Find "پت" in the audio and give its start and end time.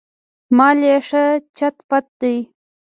1.89-2.05